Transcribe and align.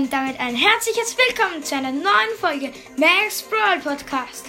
und 0.00 0.10
damit 0.10 0.40
ein 0.40 0.54
herzliches 0.54 1.14
Willkommen 1.18 1.62
zu 1.62 1.76
einer 1.76 1.92
neuen 1.92 2.38
Folge 2.40 2.72
Max 2.96 3.42
Brawl 3.42 3.80
Podcast. 3.80 4.46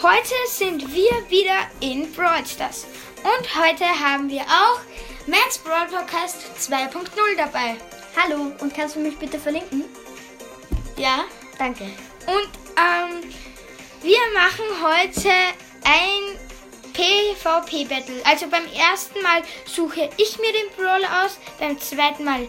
Heute 0.00 0.34
sind 0.48 0.90
wir 0.94 1.28
wieder 1.28 1.58
in 1.80 2.10
Brawl 2.12 2.46
Stars 2.46 2.86
und 3.22 3.62
heute 3.62 3.84
haben 3.84 4.30
wir 4.30 4.40
auch 4.40 4.80
Max 5.26 5.58
Brawl 5.58 5.86
Podcast 5.86 6.46
2.0 6.58 7.10
dabei. 7.36 7.76
Hallo, 8.16 8.52
und 8.58 8.74
kannst 8.74 8.96
du 8.96 9.00
mich 9.00 9.18
bitte 9.18 9.38
verlinken? 9.38 9.84
Ja, 10.96 11.26
Danke. 11.58 11.84
und 12.26 12.48
ähm, 12.78 13.30
wir 14.00 14.18
machen 14.32 14.64
heute 14.82 15.28
ein 15.84 16.38
PvP-Battle. 16.94 18.22
Also 18.24 18.46
beim 18.48 18.64
ersten 18.64 19.20
Mal 19.20 19.42
suche 19.66 20.08
ich 20.16 20.38
mir 20.38 20.52
den 20.54 20.74
Brawler 20.74 21.26
aus, 21.26 21.38
beim 21.58 21.78
zweiten 21.78 22.24
Mal 22.24 22.48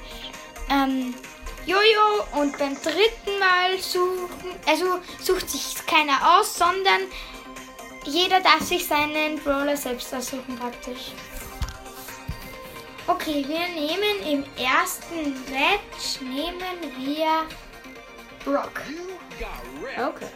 ähm, 0.70 1.13
Jojo 1.66 2.41
und 2.41 2.57
beim 2.57 2.75
dritten 2.75 3.39
Mal 3.39 3.79
suchen, 3.79 4.51
also 4.65 5.00
sucht 5.21 5.50
sich 5.50 5.86
keiner 5.86 6.38
aus, 6.38 6.57
sondern 6.57 7.01
jeder 8.05 8.42
darf 8.42 8.61
sich 8.61 8.86
seinen 8.86 9.39
Brawler 9.39 9.78
selbst 9.78 10.14
aussuchen 10.14 10.57
praktisch. 10.60 11.14
Okay, 13.07 13.46
wir 13.47 13.68
nehmen 13.69 14.43
im 14.43 14.46
ersten 14.61 15.33
Match 15.52 16.21
nehmen 16.21 16.79
wir 16.97 17.46
Brock. 18.43 18.82
Okay. 19.97 20.27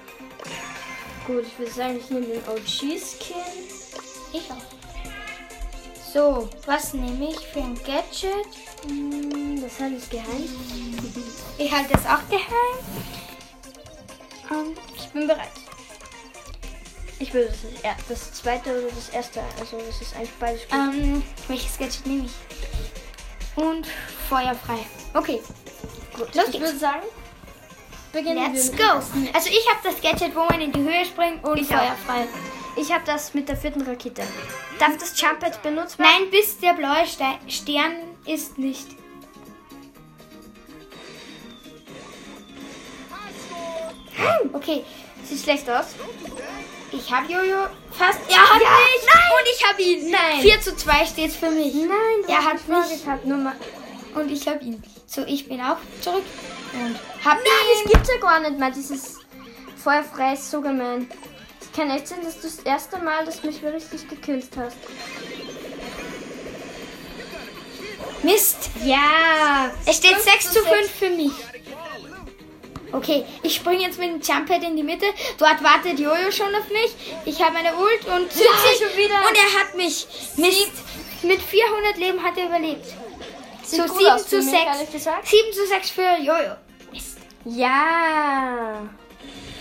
Gut, 1.25 1.43
ich 1.45 1.59
würde 1.59 1.71
sagen, 1.71 1.97
ich 1.97 2.09
nehme 2.09 2.25
den 2.25 2.47
OG-Skin. 2.47 3.35
Ich 4.31 4.49
auch. 4.49 4.76
So, 6.17 6.49
was 6.65 6.95
nehme 6.95 7.29
ich 7.29 7.37
für 7.37 7.59
ein 7.59 7.75
Gadget? 7.75 8.47
Hm, 8.87 9.61
Das 9.61 9.79
halte 9.79 9.97
ich 9.97 10.09
geheim. 10.09 10.49
Ich 11.59 11.71
halte 11.71 11.93
es 11.93 12.05
auch 12.07 12.27
geheim. 12.27 12.79
Ich 14.95 15.07
bin 15.09 15.27
bereit. 15.27 15.51
Ich 17.19 17.31
würde 17.35 17.53
das, 17.83 17.95
das 18.09 18.33
zweite 18.33 18.71
oder 18.79 18.87
das 18.95 19.09
erste, 19.09 19.41
also 19.59 19.77
das 19.77 20.01
ist 20.01 20.15
eigentlich 20.15 20.31
beides 20.39 20.61
gut. 20.63 20.73
ähm, 20.73 21.21
welches 21.49 21.77
Gadget 21.77 22.07
nehme 22.07 22.25
ich? 22.25 23.63
Und 23.63 23.85
feuerfrei. 24.27 24.79
Okay, 25.13 25.39
gut. 26.15 26.33
los 26.33 26.45
ich 26.45 26.51
geht's. 26.53 26.65
würde 26.65 26.79
sagen, 26.79 27.03
beginnen 28.11 28.51
let's 28.53 28.71
wir 28.71 28.77
go. 28.79 28.83
dem 28.85 28.95
ersten. 28.97 29.29
Also 29.35 29.49
ich 29.49 29.69
habe 29.69 29.81
das 29.83 30.01
Gadget, 30.01 30.35
wo 30.35 30.45
man 30.45 30.61
in 30.61 30.71
die 30.71 30.79
Höhe 30.81 31.05
springt 31.05 31.43
und 31.43 31.59
Ich 31.59 31.69
auch. 31.75 31.83
Ich 32.77 32.91
habe 32.91 33.03
das 33.05 33.33
mit 33.33 33.49
der 33.49 33.57
vierten 33.57 33.81
Rakete. 33.81 34.21
Darf 34.79 34.97
das 34.97 35.19
Jumpet 35.19 35.61
benutzt 35.63 35.97
Nein, 35.99 36.29
bis 36.31 36.59
der 36.59 36.73
blaue 36.73 37.05
Ste 37.07 37.25
Stern 37.47 37.93
ist 38.25 38.57
nicht. 38.57 38.87
Okay, 44.53 44.83
Sieht 45.23 45.41
schlecht 45.43 45.69
aus. 45.69 45.87
ich 46.91 47.11
habe 47.11 47.31
Jojo 47.31 47.67
fast. 47.91 48.19
Er 48.29 48.37
hat 48.49 48.61
Ja, 48.61 48.69
mich 48.69 49.05
nein. 49.13 49.23
und 49.37 49.47
ich 49.53 49.67
habe 49.67 49.81
ihn. 49.81 50.11
Nein. 50.11 50.41
4 50.41 50.61
zu 50.61 50.75
2 50.75 51.05
steht 51.05 51.31
für 51.33 51.49
mich. 51.51 51.73
Nein, 51.73 51.89
Er 52.27 52.43
hat 52.45 52.67
mich. 52.67 53.25
Nur 53.25 53.37
mal. 53.37 53.55
und 54.15 54.31
ich 54.31 54.47
habe 54.47 54.63
ihn. 54.63 54.81
So, 55.05 55.23
ich 55.25 55.47
bin 55.47 55.59
auch 55.61 55.77
zurück 56.01 56.23
und 56.73 56.95
hab 57.25 57.35
Nein, 57.37 57.43
das 57.73 57.83
ihn. 57.85 57.91
gibt's 57.91 58.09
ja 58.13 58.19
gar 58.21 58.39
nicht 58.39 58.57
mehr, 58.59 58.71
dieses 58.71 59.19
feuerfrei 59.83 60.33
ist 60.33 60.49
so 60.49 60.61
gemein. 60.61 61.09
Kann 61.77 61.91
echt 61.91 62.07
sein, 62.07 62.23
dass 62.23 62.37
du 62.37 62.47
das 62.47 62.57
erste 62.61 62.97
Mal, 62.97 63.23
dass 63.23 63.39
du 63.39 63.45
mich 63.45 63.63
richtig 63.63 64.09
gekillt 64.09 64.49
hast. 64.57 64.77
Mist. 68.23 68.71
Ja! 68.83 69.71
Es 69.85 69.97
steht 69.97 70.15
Fünf 70.15 70.23
6 70.23 70.43
zu 70.45 70.53
zu 70.53 70.63
sechs. 70.63 70.75
5 70.75 70.91
für 70.91 71.09
mich. 71.11 71.31
Okay, 72.91 73.25
ich 73.43 73.53
springe 73.53 73.83
jetzt 73.83 73.99
mit 73.99 74.09
dem 74.09 74.21
Jumppad 74.21 74.63
in 74.63 74.75
die 74.75 74.81
Mitte. 74.81 75.05
Dort 75.37 75.63
wartet 75.63 75.99
Jojo 75.99 76.31
schon 76.31 76.55
auf 76.55 76.67
mich. 76.69 76.95
Ich 77.25 77.43
habe 77.43 77.53
meine 77.53 77.75
Ult 77.75 78.05
und 78.05 78.33
Ja, 78.33 78.47
schon 78.75 78.97
wieder. 78.97 79.19
Und 79.29 79.37
er 79.37 79.59
hat 79.59 79.75
mich. 79.75 80.07
Mist. 80.35 80.71
Mit 81.21 81.39
400 81.39 81.97
Leben 81.97 82.23
hat 82.23 82.39
er 82.39 82.47
überlebt. 82.47 82.87
Sieht 83.63 83.81
so 83.81 83.87
gut 83.87 83.99
7 83.99 84.11
aus 84.13 84.23
für 84.23 84.29
zu 84.29 84.37
mich, 84.37 84.49
6. 84.49 84.65
ehrlich 84.65 84.91
gesagt. 84.91 85.27
7 85.27 85.53
zu 85.53 85.67
6 85.67 85.89
für 85.91 86.17
Jojo. 86.23 86.55
Mist. 86.91 87.19
Ja! 87.45 88.89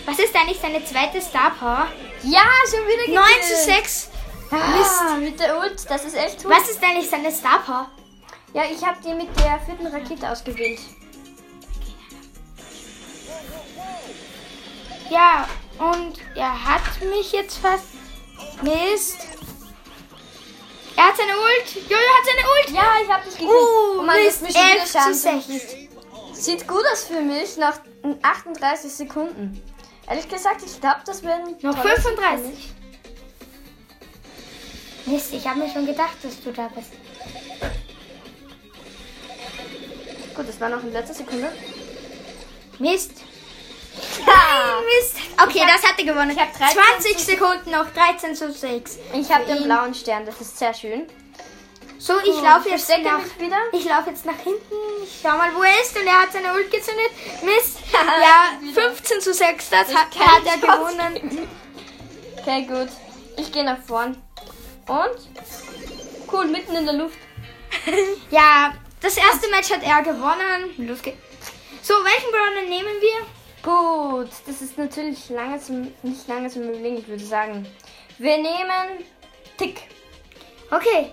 Was 0.07 0.19
ist 0.19 0.33
eigentlich 0.37 0.57
seine 0.61 0.85
zweite 0.85 1.21
Star 1.21 1.51
Power? 1.51 1.85
Ja, 2.23 2.45
schon 2.71 2.87
wieder 2.87 3.19
9 3.19 3.27
gekillt. 3.27 3.57
zu 3.59 3.65
6. 3.65 4.09
Ah, 4.51 5.15
mit 5.17 5.37
der 5.37 5.59
Ult, 5.59 5.75
das 5.89 6.05
ist 6.05 6.15
echt 6.15 6.43
gut. 6.43 6.49
Was 6.49 6.69
ist 6.69 6.81
eigentlich 6.81 7.09
seine 7.09 7.29
Star 7.29 7.59
Power? 7.59 7.91
Ja, 8.53 8.63
ich 8.63 8.81
habe 8.85 8.97
die 9.05 9.13
mit 9.13 9.27
der 9.37 9.59
vierten 9.59 9.85
Rakete 9.85 10.31
ausgewählt. 10.31 10.79
Ja, 15.09 15.45
und 15.77 16.13
er 16.35 16.65
hat 16.65 17.01
mich 17.01 17.33
jetzt 17.33 17.57
fast. 17.57 17.87
Mist. 18.61 19.17
Er 20.95 21.03
hat 21.03 21.17
seine 21.17 21.33
Ult. 21.33 21.89
Jojo 21.89 21.97
hat 21.97 22.25
seine 22.25 22.47
Ult. 22.47 22.69
Ja, 22.69 22.93
ich 23.03 23.09
habe 23.11 23.23
dich 23.25 23.37
gekillt. 23.37 23.51
Oh, 23.51 23.97
oh 23.99 24.03
Mann, 24.03 24.23
Mist, 24.23 24.47
wieder 24.47 24.71
11 24.71 24.89
Schaden 24.89 25.13
zu 25.13 25.19
6. 25.19 25.47
zugefügt. 25.47 25.89
Sieht 26.31 26.65
gut 26.65 26.85
aus 26.93 27.03
für 27.03 27.19
mich 27.19 27.57
nach 27.57 27.77
38 28.21 28.89
Sekunden. 28.89 29.61
Ehrlich 30.07 30.27
gesagt, 30.29 30.61
ich 30.65 30.79
glaube, 30.79 31.01
das 31.05 31.21
werden 31.23 31.55
Noch 31.61 31.77
35. 31.77 32.69
Mist, 35.05 35.33
ich 35.33 35.47
habe 35.47 35.59
mir 35.59 35.69
schon 35.71 35.85
gedacht, 35.85 36.15
dass 36.21 36.41
du 36.41 36.51
da 36.51 36.69
bist. 36.69 36.91
Gut, 40.35 40.47
das 40.47 40.59
war 40.61 40.69
noch 40.69 40.83
in 40.83 40.91
letzter 40.93 41.13
Sekunde. 41.13 41.51
Mist. 42.79 43.11
Ja. 44.27 44.79
Mist. 44.99 45.15
Okay, 45.41 45.59
hab- 45.61 45.73
das 45.81 45.89
hat 45.89 45.97
er 45.97 46.05
gewonnen. 46.05 46.29
ich 46.29 46.37
hab 46.39 46.55
13 46.55 46.77
20 47.15 47.17
Sekunden 47.17 47.71
noch, 47.71 47.89
13 47.89 48.35
zu 48.35 48.51
6. 48.51 48.99
Ich 49.13 49.31
habe 49.31 49.45
den 49.45 49.63
blauen 49.63 49.93
Stern, 49.95 50.23
das 50.23 50.39
ist 50.39 50.55
sehr 50.57 50.71
schön. 50.73 51.07
So, 51.99 52.13
ich 52.19 52.25
Gut, 52.25 52.43
laufe 52.43 52.69
jetzt 52.69 52.89
nach. 53.03 53.19
wieder. 53.39 53.57
Ich 53.71 53.85
laufe 53.85 54.09
jetzt 54.11 54.25
nach 54.25 54.37
hinten. 54.37 54.75
Ich 55.03 55.19
schau 55.21 55.35
mal, 55.37 55.49
wo 55.55 55.63
er 55.63 55.81
ist. 55.81 55.97
Und 55.97 56.05
er 56.05 56.21
hat 56.21 56.31
seine 56.31 56.53
Ult 56.53 56.69
gezündet. 56.71 57.09
Mist. 57.43 57.79
ja, 57.93 58.61
Wieder. 58.61 58.81
15 58.81 59.21
zu 59.21 59.33
6. 59.33 59.69
Das, 59.69 59.87
hat, 59.93 60.11
kann 60.11 60.27
hat 60.27 60.41
ich 60.43 60.51
er 60.51 60.57
gewonnen. 60.59 61.47
Okay, 62.39 62.63
gut. 62.63 62.89
Ich 63.37 63.51
gehe 63.51 63.63
nach 63.63 63.81
vorn. 63.81 64.21
Und? 64.87 66.31
Cool, 66.31 66.45
mitten 66.47 66.75
in 66.75 66.85
der 66.85 66.95
Luft. 66.95 67.17
Ja, 68.31 68.73
das 69.01 69.17
erste 69.17 69.49
Match 69.49 69.71
hat 69.71 69.83
er 69.83 70.01
gewonnen. 70.01 70.73
Los 70.87 71.01
geht's. 71.01 71.17
So, 71.81 71.93
welchen 71.93 72.31
Brawler 72.31 72.67
nehmen 72.67 72.95
wir? 73.01 73.25
Gut, 73.63 74.29
das 74.45 74.61
ist 74.61 74.77
natürlich 74.77 75.29
lange 75.29 75.59
zum, 75.59 75.91
nicht 76.03 76.27
lange 76.27 76.49
zum 76.49 76.63
Überlegen, 76.63 76.97
ich 76.97 77.07
würde 77.07 77.23
sagen. 77.23 77.65
Wir 78.17 78.37
nehmen 78.37 79.05
Tick. 79.57 79.81
Okay. 80.71 81.11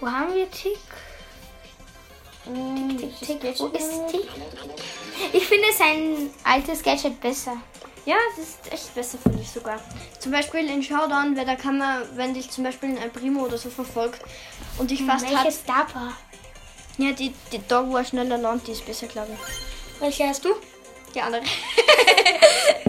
Wo 0.00 0.06
haben 0.06 0.34
wir 0.34 0.50
Tick? 0.50 0.78
Mm, 2.46 2.96
Tick, 2.96 3.20
Tick. 3.20 3.40
geht 3.40 3.60
Wo 3.60 3.66
ist 3.66 4.06
Tick? 4.10 4.28
Ich 5.32 5.46
finde 5.46 5.66
sein 5.76 6.30
altes 6.42 6.82
Gadget 6.82 7.20
besser. 7.20 7.56
Ja, 8.06 8.16
das 8.34 8.46
ist 8.46 8.72
echt 8.72 8.94
besser, 8.94 9.18
finde 9.18 9.42
ich 9.42 9.50
sogar. 9.50 9.78
Zum 10.18 10.32
Beispiel 10.32 10.68
in 10.70 10.82
Showdown, 10.82 11.36
weil 11.36 11.44
da 11.44 11.54
kann 11.54 11.76
man, 11.78 12.02
wenn 12.16 12.32
dich 12.32 12.50
zum 12.50 12.64
Beispiel 12.64 12.98
ein 12.98 13.12
Primo 13.12 13.44
oder 13.44 13.58
so 13.58 13.68
verfolgt 13.68 14.22
und 14.78 14.90
dich 14.90 15.04
fast 15.04 15.26
hat. 15.26 15.44
Welche 15.44 15.52
Star 15.52 15.86
Power? 15.86 16.12
Ja, 16.96 17.12
die, 17.12 17.34
die 17.52 17.60
wo 17.68 17.96
er 17.96 18.04
schneller 18.04 18.38
landet, 18.38 18.68
die 18.68 18.72
ist 18.72 18.86
besser, 18.86 19.06
glaube 19.06 19.32
ich. 19.32 20.00
Welche 20.00 20.24
hast 20.28 20.44
du? 20.44 20.50
Die 21.14 21.20
andere. 21.20 21.42
Äh, 21.42 22.88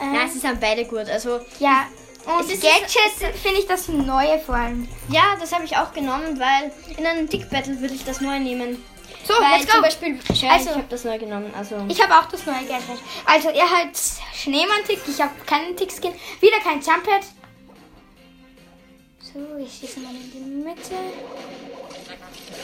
Nein, 0.00 0.30
sie 0.30 0.38
sind 0.38 0.60
beide 0.60 0.84
gut. 0.84 1.08
Also, 1.08 1.40
ja. 1.58 1.88
Und 2.28 2.40
Es 2.44 2.50
ist- 2.52 2.62
Gadget 2.62 3.36
finde 3.36 3.60
ich 3.60 3.66
das 3.66 3.88
neue 3.88 4.38
vor 4.38 4.54
allem. 4.56 4.86
ja, 5.08 5.34
das 5.40 5.52
habe 5.52 5.64
ich 5.64 5.76
auch 5.76 5.92
genommen, 5.92 6.38
weil 6.38 6.70
in 6.96 7.06
einem 7.06 7.28
Tick-Battle 7.28 7.80
würde 7.80 7.94
ich 7.94 8.04
das 8.04 8.20
neu 8.20 8.38
nehmen. 8.38 8.84
So, 9.26 9.34
weil 9.34 9.58
let's 9.60 9.66
go. 9.66 9.72
zum 9.72 9.82
Beispiel, 9.82 10.18
ja, 10.34 10.50
Also- 10.52 10.70
ich 10.70 10.76
habe 10.76 10.86
das 10.90 11.04
neu 11.04 11.18
genommen. 11.18 11.52
Also, 11.56 11.84
Ich 11.88 12.02
habe 12.02 12.14
auch 12.14 12.26
das 12.30 12.44
neue 12.46 12.64
Gadget. 12.66 12.98
Also, 13.24 13.48
er 13.48 13.68
hat 13.70 13.90
Schneemann-Tick. 14.34 15.00
Ich 15.08 15.20
habe 15.20 15.32
keinen 15.46 15.76
Tick-Skin. 15.76 16.12
Wieder 16.40 16.58
kein 16.62 16.80
Jumppad. 16.80 17.22
So, 19.20 19.40
ich 19.58 19.72
schieße 19.78 20.00
mal 20.00 20.10
in 20.10 20.30
die 20.32 20.38
Mitte. 20.40 20.94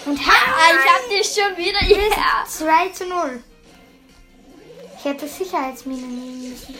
Und 0.07 0.27
ha! 0.27 0.33
ah, 0.33 0.71
ich 0.73 0.91
habe 0.91 1.09
dich 1.11 1.27
schon 1.27 1.57
wieder. 1.57 1.85
Ja. 1.85 2.45
2 2.47 2.89
zu 2.91 3.07
0. 3.07 3.43
Ich 4.99 5.05
hätte 5.05 5.27
Sicherheitsmine 5.29 6.01
nehmen 6.07 6.51
müssen. 6.51 6.75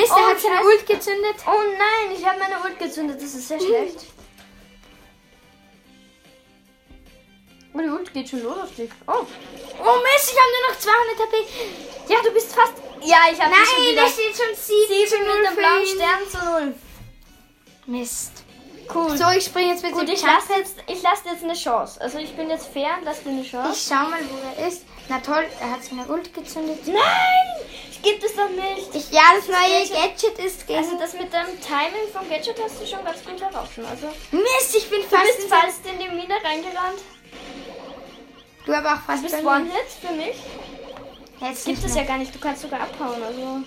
Mist, 0.00 0.12
Oh, 0.14 0.18
er 0.18 0.26
hat 0.30 0.40
seine. 0.40 0.62
Ult 0.64 0.86
gezündet. 0.86 1.36
Oh 1.46 1.62
nein, 1.76 2.16
ich 2.16 2.24
habe 2.26 2.38
meine 2.38 2.60
Ult 2.62 2.78
gezündet. 2.78 3.16
Das 3.20 3.34
ist 3.34 3.48
sehr 3.48 3.60
schlecht. 3.60 4.06
Oh, 7.74 7.78
die 7.80 7.88
Ult 7.88 8.12
geht 8.12 8.28
schon 8.28 8.42
los 8.42 8.58
auf 8.58 8.74
dich. 8.74 8.90
Oh. 9.06 9.12
Oh 9.12 9.96
Mist, 10.02 10.32
ich 10.32 10.38
habe 10.38 10.50
nur 10.54 10.68
noch 10.68 10.78
200 10.78 11.18
HP. 11.20 12.12
Ja, 12.12 12.18
du 12.22 12.30
bist 12.32 12.54
fast. 12.54 12.72
Ja, 13.02 13.18
ich 13.32 13.40
habe 13.40 13.54
schon 13.54 13.84
Nein, 13.84 13.96
da 13.96 14.08
steht 14.08 14.36
schon 14.36 14.54
7, 14.54 15.06
zu 15.06 15.10
Sieben 15.10 15.26
0 15.26 15.38
mit 15.38 15.50
dem 15.50 15.56
blauen. 15.56 15.86
Stern 15.86 16.30
zu 16.30 16.44
null. 16.44 16.74
Mist. 17.86 18.32
Cool. 18.92 19.16
So, 19.16 19.24
ich 19.36 19.44
springe 19.44 19.72
jetzt 19.72 19.82
mit 19.82 19.92
Gut, 19.92 20.08
dem 20.08 20.14
ich 20.14 20.22
lasse 20.22 20.54
jetzt, 20.56 20.76
ich 20.86 21.00
dir 21.00 21.32
jetzt 21.32 21.44
eine 21.44 21.54
Chance. 21.54 22.00
Also 22.00 22.18
ich 22.18 22.34
bin 22.34 22.48
jetzt 22.48 22.68
fair 22.68 22.96
und 22.98 23.04
lasse 23.04 23.22
dir 23.22 23.30
eine 23.30 23.42
Chance. 23.42 23.72
Ich 23.72 23.86
schau 23.86 24.08
mal, 24.08 24.20
wo 24.30 24.62
er 24.62 24.68
ist. 24.68 24.84
Na 25.08 25.18
toll, 25.20 25.46
er 25.60 25.70
hat 25.70 25.84
seine 25.84 26.06
Ult 26.06 26.32
gezündet. 26.34 26.86
Nein! 26.86 27.66
Gibt 28.02 28.22
es 28.22 28.36
doch 28.36 28.48
nicht. 28.50 28.94
Ich, 28.94 29.10
ja, 29.10 29.22
das 29.36 29.48
neue 29.48 29.80
Gadget 29.88 30.38
ist 30.38 30.66
gegen... 30.66 30.78
Also 30.78 30.96
das 30.98 31.14
mit 31.14 31.32
dem 31.32 31.60
Timing 31.60 32.08
vom 32.12 32.28
Gadget 32.28 32.56
hast 32.62 32.80
du 32.80 32.86
schon 32.86 33.04
ganz 33.04 33.24
gut 33.24 33.40
herausgefunden. 33.40 33.90
Also 33.90 34.06
Mist, 34.30 34.76
ich 34.76 34.88
bin 34.88 35.00
du 35.02 35.08
fast... 35.08 35.24
bist 35.26 35.40
in- 35.40 35.48
fast 35.48 35.86
in 35.86 35.98
die 35.98 36.08
Mine 36.08 36.34
reingerannt. 36.44 37.00
Du 38.66 38.72
aber 38.74 38.94
auch 38.94 39.00
fast 39.00 39.24
Du 39.24 39.30
bist. 39.30 39.44
One-Hit 39.44 39.88
für 40.06 40.14
mich. 40.14 40.36
Jetzt 41.40 41.64
Gibt 41.64 41.84
es 41.84 41.94
ja 41.94 42.04
gar 42.04 42.18
nicht. 42.18 42.32
Du 42.34 42.38
kannst 42.38 42.62
sogar 42.62 42.80
abhauen. 42.82 43.20
Also. 43.22 43.40
Mann! 43.40 43.64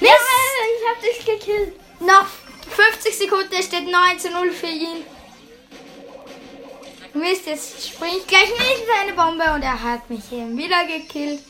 Mist! 0.00 0.12
ich 0.80 0.88
hab 0.88 1.00
dich 1.00 1.24
gekillt. 1.26 1.74
Noch 2.00 2.26
50 2.70 3.16
Sekunden, 3.16 3.62
steht 3.62 3.88
9 3.88 4.18
zu 4.18 4.30
0 4.30 4.50
für 4.50 4.66
ihn. 4.66 5.04
Mist, 7.14 7.46
jetzt 7.46 7.88
springe 7.88 8.18
ich 8.18 8.26
gleich 8.26 8.48
mit 8.50 8.80
in 8.80 8.86
seine 8.86 9.12
Bombe 9.12 9.44
und 9.54 9.62
er 9.62 9.80
hat 9.80 10.10
mich 10.10 10.32
eben 10.32 10.56
wieder 10.58 10.84
gekillt. 10.84 11.40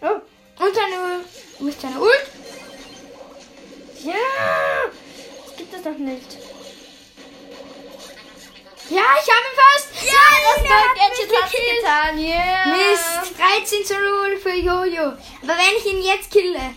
Oh. 0.00 0.20
Und 0.62 0.74
seine, 0.74 1.20
wo 1.58 1.66
ist 1.68 1.80
seine 1.80 2.00
Ult? 2.00 2.26
Ja! 4.02 4.14
Das 5.46 5.56
gibt 5.56 5.74
es 5.74 5.82
doch 5.82 5.96
nicht. 5.96 6.38
Ja, 8.90 9.02
ich 9.16 9.30
habe 9.30 9.46
ihn 9.48 9.56
fast. 9.56 9.88
Ja, 10.04 10.12
das 10.44 10.64
er 10.64 10.74
hat 10.74 10.94
mich 10.94 11.28
Gadget 11.28 11.52
gekillt. 11.52 11.80
getan. 11.80 12.18
Yeah! 12.18 12.66
Mist, 12.66 13.38
13 13.38 13.84
zu 13.84 13.94
0 13.94 14.36
für 14.38 14.54
Jojo. 14.54 15.04
Aber 15.04 15.56
wenn 15.56 15.76
ich 15.78 15.86
ihn 15.86 16.02
jetzt 16.02 16.30
kille, 16.30 16.74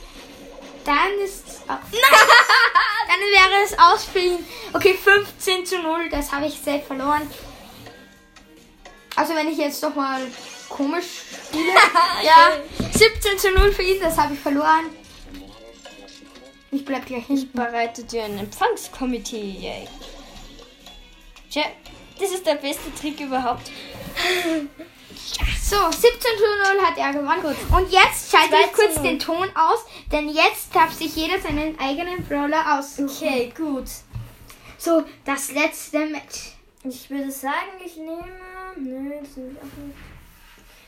dann 0.85 1.19
ist 1.19 1.46
Nein! 1.67 1.79
dann 3.07 3.19
wäre 3.19 3.63
es 3.63 3.77
aus 3.77 4.05
für 4.05 4.19
ihn. 4.19 4.45
Okay, 4.73 4.93
15 4.93 5.65
zu 5.65 5.79
0, 5.79 6.09
das 6.09 6.31
habe 6.31 6.45
ich 6.47 6.55
safe 6.59 6.81
verloren. 6.81 7.29
Also 9.15 9.33
wenn 9.35 9.47
ich 9.47 9.57
jetzt 9.57 9.81
doch 9.81 9.95
mal 9.95 10.21
komisch 10.69 11.05
spiele. 11.47 11.73
ja, 12.23 12.51
17 12.91 13.39
zu 13.39 13.51
0 13.51 13.71
für 13.71 13.83
ihn, 13.83 13.99
das 13.99 14.17
habe 14.17 14.33
ich 14.33 14.39
verloren. 14.39 14.85
Ich 16.71 16.85
bleib 16.85 17.05
gleich 17.05 17.25
hinten. 17.25 17.57
bereite 17.57 18.03
dir 18.03 18.25
ein 18.25 18.37
Empfangskomitee. 18.37 19.57
Yay. 19.59 19.87
Tja, 21.49 21.63
das 22.19 22.31
ist 22.31 22.45
der 22.45 22.55
beste 22.55 22.93
Trick 22.93 23.19
überhaupt. 23.19 23.71
So, 25.69 25.75
17 25.75 26.01
zu 26.21 26.75
0 26.75 26.81
hat 26.81 26.97
er 26.97 27.11
gewonnen. 27.11 27.43
Und 27.75 27.91
jetzt 27.91 28.31
schalte 28.31 28.51
2 28.51 28.61
ich 28.61 28.71
kurz 28.71 28.93
zu 28.93 29.01
0. 29.01 29.09
den 29.09 29.19
Ton 29.19 29.49
aus, 29.53 29.85
denn 30.09 30.29
jetzt 30.29 30.73
darf 30.73 30.93
sich 30.93 31.13
jeder 31.13 31.41
seinen 31.41 31.77
eigenen 31.77 32.25
Brawler 32.25 32.79
aussuchen. 32.79 33.09
Okay, 33.09 33.51
gut. 33.53 33.83
So, 34.77 35.03
das 35.25 35.51
letzte 35.51 36.05
Match. 36.05 36.55
Ich 36.85 37.09
würde 37.09 37.29
sagen, 37.29 37.81
ich 37.85 37.97
nehme. 37.97 38.23
Nö, 38.77 39.11
das 39.19 39.35
nehme 39.35 39.51
ich 39.51 39.57
auch 39.57 39.77
nicht. 39.83 39.97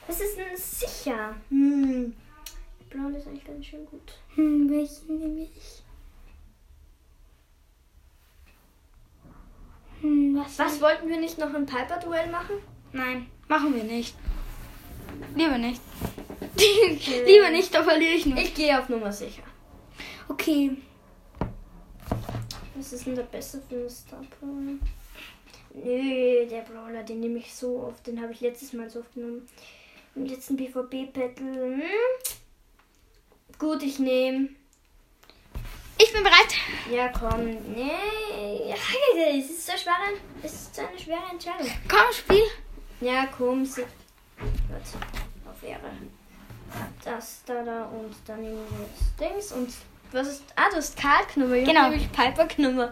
Was 0.07 0.21
ist 0.21 0.37
denn 0.37 0.55
sicher? 0.55 1.35
Hm. 1.49 2.15
Braun 2.89 3.13
ist 3.15 3.27
eigentlich 3.27 3.45
ganz 3.45 3.65
schön 3.65 3.85
gut. 3.85 4.13
Hm, 4.35 4.69
welchen 4.69 5.19
nehme 5.19 5.41
ich? 5.41 5.83
Hm, 9.99 10.37
was? 10.37 10.57
Was 10.57 10.79
wollten 10.79 11.09
wir 11.09 11.19
nicht 11.19 11.37
noch 11.37 11.53
ein 11.53 11.65
Piper-Duell 11.65 12.31
machen? 12.31 12.55
Nein, 12.93 13.29
machen 13.49 13.75
wir 13.75 13.83
nicht. 13.83 14.15
Lieber 15.39 15.57
nicht. 15.57 15.81
Lieber 17.25 17.49
nicht, 17.49 17.73
da 17.73 17.81
verliere 17.81 18.11
ich 18.11 18.25
nur. 18.25 18.37
Ich 18.37 18.53
gehe 18.53 18.77
auf 18.77 18.89
Nummer 18.89 19.09
sicher. 19.09 19.43
Okay. 20.27 20.71
Was 22.75 22.91
ist 22.91 23.05
denn 23.05 23.15
der 23.15 23.23
beste 23.23 23.61
für 23.69 23.75
einen 23.75 23.89
Star 23.89 24.21
Power? 24.37 24.51
Nö, 25.73 26.45
der 26.45 26.61
Brawler, 26.63 27.03
den 27.03 27.21
nehme 27.21 27.39
ich 27.39 27.55
so 27.55 27.83
oft. 27.83 28.05
Den 28.05 28.21
habe 28.21 28.33
ich 28.33 28.41
letztes 28.41 28.73
Mal 28.73 28.89
so 28.89 28.99
oft 28.99 29.13
genommen. 29.13 29.47
Im 30.15 30.25
letzten 30.25 30.57
BVB-Battle. 30.57 31.77
Hm? 31.77 31.83
Gut, 33.57 33.81
ich 33.81 33.97
nehme. 33.97 34.49
Ich 35.97 36.11
bin 36.11 36.21
bereit. 36.21 36.53
Ja, 36.91 37.07
komm. 37.17 37.45
Nee. 37.73 38.69
Ja, 38.69 38.75
es 39.37 39.49
ist 39.49 39.67
so 39.67 39.77
schwer. 39.77 39.93
Es 40.43 40.51
ist 40.51 40.75
so 40.75 40.81
eine 40.81 40.99
schwere 40.99 41.31
Entscheidung. 41.31 41.71
Komm, 41.87 42.11
Spiel. 42.11 42.43
Ja, 42.99 43.27
komm. 43.27 43.63
Sie 43.63 43.85
Warte. 44.69 45.28
Ehre. 45.69 45.91
Das 47.03 47.41
da 47.45 47.63
da 47.63 47.85
und 47.85 48.13
dann 48.27 48.41
nehmen 48.41 48.57
wir 48.69 48.85
das 48.87 49.29
Dings 49.29 49.51
und 49.51 49.73
was 50.11 50.27
ist. 50.27 50.43
Ah, 50.55 50.69
du 50.69 50.77
hast 50.77 50.97
Karl-Knummer. 50.97 51.55
Ich 51.55 51.65
Genau. 51.67 51.89
nämlich 51.89 52.11
Piper-Knummer. 52.11 52.91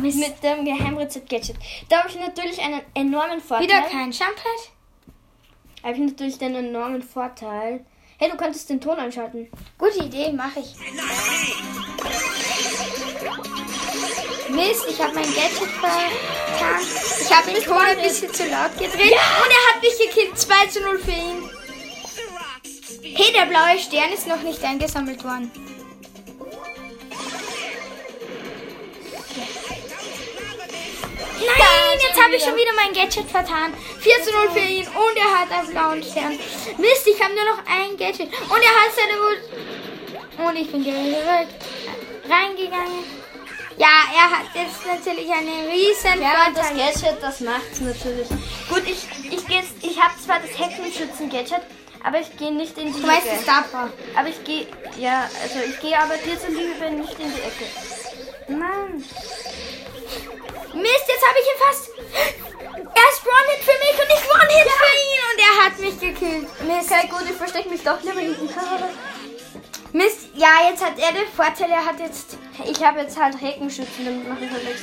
Mit 0.00 0.14
dem 0.42 0.64
Geheimrezept-Gadget. 0.64 1.56
Da 1.88 1.98
habe 2.00 2.08
ich 2.10 2.18
natürlich 2.18 2.60
einen 2.60 2.82
enormen 2.94 3.40
Vorteil. 3.40 3.66
Wieder 3.66 3.80
kein 3.82 4.10
Jumppad. 4.12 4.72
habe 5.82 5.92
ich 5.94 5.98
natürlich 6.00 6.40
einen 6.42 6.66
enormen 6.66 7.02
Vorteil. 7.02 7.84
Hey, 8.18 8.30
du 8.30 8.36
könntest 8.36 8.68
den 8.70 8.80
Ton 8.80 8.98
anschalten. 8.98 9.48
Gute 9.78 10.04
Idee, 10.04 10.32
mache 10.32 10.60
ich. 10.60 10.74
Mist, 14.50 14.84
ich 14.88 15.00
habe 15.02 15.14
mein 15.14 15.24
Gadget 15.24 15.68
vertan. 15.80 16.10
Ich 17.20 17.34
habe 17.36 17.50
den 17.52 17.62
Ton 17.62 17.78
ein 17.78 18.00
bisschen 18.02 18.32
zu 18.32 18.44
laut 18.48 18.72
gedreht. 18.78 19.00
Und 19.00 19.50
er 19.50 19.74
hat 19.74 19.82
mich 19.82 19.98
gekillt. 19.98 20.38
2 20.38 20.66
zu 20.68 20.80
0 20.80 20.98
für 20.98 21.10
ihn. 21.10 21.50
Hey, 23.26 23.32
der 23.32 23.46
blaue 23.46 23.76
Stern 23.80 24.12
ist 24.12 24.28
noch 24.28 24.40
nicht 24.42 24.62
eingesammelt 24.62 25.24
worden. 25.24 25.50
Nein, 31.40 31.98
jetzt 32.00 32.22
habe 32.22 32.36
ich 32.36 32.44
schon 32.44 32.54
wieder 32.54 32.72
mein 32.76 32.92
Gadget 32.92 33.28
vertan. 33.28 33.74
4 33.98 34.22
zu 34.22 34.30
0 34.30 34.50
für 34.50 34.60
ihn 34.60 34.86
und 34.86 35.16
er 35.16 35.40
hat 35.40 35.50
einen 35.50 35.70
blauen 35.72 36.04
Stern. 36.04 36.38
Mist, 36.78 37.06
ich 37.08 37.20
habe 37.20 37.34
nur 37.34 37.44
noch 37.46 37.58
ein 37.66 37.96
Gadget. 37.96 38.28
Und 38.28 38.62
er 38.62 38.76
hat 38.78 38.92
seine 38.94 39.18
Wut. 39.18 40.46
Und 40.46 40.56
ich 40.56 40.70
bin 40.70 40.84
direkt 40.84 41.64
reingegangen. 42.30 43.02
Ja, 43.76 44.04
er 44.14 44.30
hat 44.38 44.54
jetzt 44.54 44.86
natürlich 44.86 45.32
einen 45.32 45.68
riesen 45.68 46.22
Ja, 46.22 46.48
das. 46.54 46.68
Gadget, 46.68 47.20
das 47.20 47.40
macht's 47.40 47.80
natürlich. 47.80 48.28
Gut, 48.68 48.84
ich, 48.86 49.04
ich 49.32 49.42
ich 49.82 50.00
habe 50.00 50.14
zwar 50.24 50.38
das 50.38 50.56
Heckenschützen-Gadget, 50.56 51.62
aber 52.04 52.20
ich 52.20 52.36
gehe 52.36 52.52
nicht 52.52 52.76
in 52.78 52.92
die 52.92 53.00
Du 53.00 53.06
weißt, 53.06 53.26
Ecke. 53.26 53.36
es 53.36 53.42
Star 53.42 53.62
Power. 53.70 53.90
Aber 54.16 54.28
ich 54.28 54.42
gehe, 54.44 54.66
ja, 54.98 55.28
also 55.42 55.58
ich 55.68 55.80
gehe 55.80 55.98
aber 55.98 56.16
dir 56.16 56.38
zuliebe 56.38 56.90
nicht 56.90 57.18
in 57.18 57.32
die 57.32 57.40
Ecke. 57.40 57.66
Mann. 58.48 59.04
Mist, 60.74 61.04
jetzt 61.08 61.24
habe 61.26 61.38
ich 61.40 61.48
ihn 61.48 61.60
fast. 61.66 61.90
Er 62.78 63.06
ist 63.12 63.22
One-Hit 63.26 63.64
für 63.64 63.78
mich 63.82 63.96
und 64.00 64.08
ich 64.08 64.30
One-Hit 64.30 64.70
für 64.70 64.94
ihn. 65.04 65.22
Und 65.30 65.38
er 65.40 65.64
hat 65.64 65.78
mich 65.78 65.98
gekillt. 66.00 66.48
Mist. 66.66 66.90
Okay, 66.90 67.08
gut, 67.08 67.24
ich 67.28 67.36
verstecke 67.36 67.68
mich 67.68 67.82
doch 67.82 68.00
lieber 68.02 68.20
hinten. 68.20 68.48
Mist, 69.92 70.28
ja, 70.34 70.68
jetzt 70.68 70.84
hat 70.84 70.98
er 70.98 71.12
den 71.12 71.26
Vorteil. 71.34 71.70
Er 71.70 71.84
hat 71.84 71.98
jetzt. 71.98 72.36
Ich 72.64 72.84
habe 72.84 73.00
jetzt 73.00 73.18
halt 73.18 73.40
Heckenschützen, 73.40 74.04
damit 74.04 74.28
mache 74.28 74.44
ich 74.44 74.50
halt 74.50 74.64
nichts. 74.64 74.82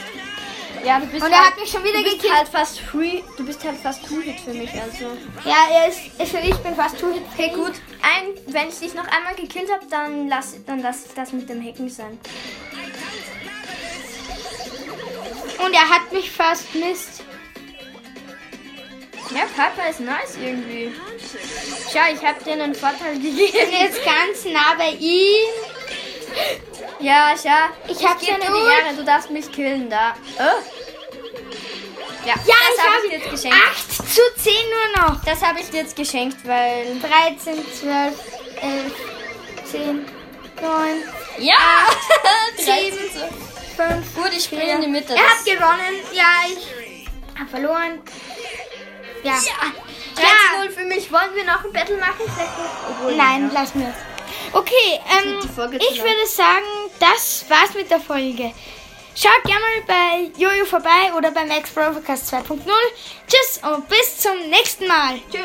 Ja, 0.85 0.99
du 0.99 1.05
bist 1.07 1.23
Und 1.23 1.31
er 1.31 1.37
halt, 1.39 1.51
hat 1.51 1.59
mich 1.59 1.69
schon 1.71 1.83
wieder 1.83 1.97
du 1.99 2.03
gekillt. 2.03 2.33
halt 2.33 2.47
fast 2.49 2.79
free, 2.79 3.21
du 3.37 3.45
bist 3.45 3.63
halt 3.63 3.77
fast 3.77 4.05
Two-Hit 4.05 4.39
für 4.39 4.53
mich, 4.53 4.71
also. 4.73 5.17
Ja, 5.45 5.67
er 5.71 5.87
ist. 5.87 5.99
Also 6.19 6.37
ich 6.37 6.55
bin 6.57 6.75
fast 6.75 6.99
Two-Hit. 6.99 7.21
Okay, 7.33 7.49
gut. 7.55 7.73
Ein, 8.01 8.33
wenn 8.47 8.69
ich 8.69 8.79
dich 8.79 8.93
noch 8.93 9.07
einmal 9.07 9.35
gekillt 9.35 9.71
habe, 9.71 9.85
dann 9.89 10.27
lass, 10.27 10.55
dann 10.65 10.81
lass 10.81 11.05
ich 11.05 11.13
das 11.13 11.31
mit 11.31 11.47
dem 11.49 11.63
Hacken 11.65 11.89
sein. 11.89 12.19
Und 15.65 15.73
er 15.73 15.87
hat 15.89 16.11
mich 16.11 16.29
fast 16.31 16.73
Mist. 16.75 17.23
Ja, 19.33 19.45
Piper 19.55 19.89
ist 19.89 20.01
nice 20.01 20.35
irgendwie. 20.41 20.91
Schau, 21.91 22.13
ich 22.13 22.21
habe 22.23 22.43
dir 22.43 22.53
einen 22.53 22.75
Vorteil 22.75 23.15
Ich 23.15 23.21
bin 23.23 23.35
gegeben. 23.37 23.71
jetzt 23.71 23.99
ganz 24.03 24.45
nah 24.53 24.75
bei 24.77 24.89
ihm. 24.99 25.47
Ja, 27.03 27.33
schau. 27.35 27.91
Ich 27.91 28.05
hab 28.07 28.17
geb 28.17 28.29
seine 28.29 28.39
dir 28.45 28.91
die 28.91 28.95
du 28.97 29.03
darfst 29.03 29.29
mich 29.29 29.51
killen 29.51 29.89
da. 29.89 30.13
Oh. 30.39 30.41
Ja, 32.25 32.33
Ja, 32.35 32.35
das 32.45 32.77
ich 32.77 32.81
habe 32.81 32.93
habe 32.93 33.05
ich 33.05 33.11
dir 33.11 33.17
jetzt 33.17 33.31
geschenkt. 33.31 33.57
8 33.57 33.91
zu 34.15 34.21
10 34.37 34.53
nur 34.69 35.01
noch. 35.09 35.25
Das 35.25 35.41
habe 35.41 35.59
ich 35.59 35.69
dir 35.69 35.81
jetzt 35.81 35.95
geschenkt, 35.97 36.37
weil. 36.47 36.97
13, 37.01 37.65
12, 37.79 38.13
11, 38.61 38.93
10, 39.69 40.05
9, 40.61 41.03
Ja! 41.39 41.55
7, 42.55 42.97
5. 43.75 44.15
Gut, 44.15 44.31
ich 44.31 44.45
springe 44.45 44.71
in 44.71 44.81
die 44.81 44.87
Mitte. 44.87 45.13
Er 45.13 45.23
hat 45.29 45.43
gewonnen. 45.43 45.95
Ja, 46.13 46.45
ich 46.47 47.09
habe 47.37 47.49
verloren. 47.49 48.01
Ja. 49.23 49.33
Ja! 49.33 50.63
13-0 50.63 50.69
für 50.69 50.85
mich. 50.85 51.11
Wollen 51.11 51.35
wir 51.35 51.43
noch 51.43 51.65
ein 51.65 51.73
Battle 51.73 51.97
machen? 51.97 52.21
Obwohl, 52.89 53.15
Nein, 53.15 53.51
ja. 53.53 53.59
lass 53.61 53.75
mir. 53.75 53.93
Okay, 54.51 54.99
ähm, 55.09 55.39
ich 55.39 55.97
würde 56.03 56.27
sagen, 56.27 56.65
das 57.03 57.45
war's 57.49 57.73
mit 57.73 57.91
der 57.91 57.99
Folge. 57.99 58.53
Schaut 59.15 59.43
gerne 59.43 59.61
mal 59.61 59.83
bei 59.85 60.39
Jojo 60.39 60.65
vorbei 60.65 61.13
oder 61.17 61.31
beim 61.31 61.47
Max 61.49 61.69
Broadcast 61.71 62.33
2.0. 62.33 62.61
Tschüss 63.27 63.59
und 63.61 63.87
bis 63.89 64.19
zum 64.19 64.49
nächsten 64.49 64.87
Mal. 64.87 65.19
Tschüss. 65.29 65.43